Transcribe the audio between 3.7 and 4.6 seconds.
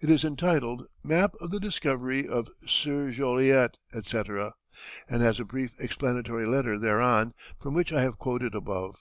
etc.,